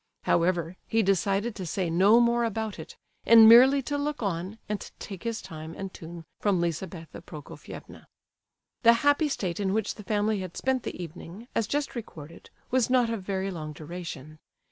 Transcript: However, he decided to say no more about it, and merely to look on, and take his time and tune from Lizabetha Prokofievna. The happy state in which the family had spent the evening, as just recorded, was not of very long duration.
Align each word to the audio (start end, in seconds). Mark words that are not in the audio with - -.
However, 0.23 0.77
he 0.87 1.03
decided 1.03 1.53
to 1.53 1.63
say 1.67 1.87
no 1.91 2.19
more 2.19 2.43
about 2.43 2.79
it, 2.79 2.97
and 3.23 3.47
merely 3.47 3.83
to 3.83 3.99
look 3.99 4.23
on, 4.23 4.57
and 4.67 4.89
take 4.97 5.21
his 5.21 5.43
time 5.43 5.75
and 5.77 5.93
tune 5.93 6.25
from 6.39 6.59
Lizabetha 6.59 7.21
Prokofievna. 7.21 8.07
The 8.81 8.93
happy 9.05 9.29
state 9.29 9.59
in 9.59 9.73
which 9.73 9.93
the 9.93 10.03
family 10.03 10.39
had 10.39 10.57
spent 10.57 10.81
the 10.81 10.99
evening, 10.99 11.47
as 11.53 11.67
just 11.67 11.93
recorded, 11.93 12.49
was 12.71 12.89
not 12.89 13.11
of 13.11 13.21
very 13.21 13.51
long 13.51 13.73
duration. 13.73 14.39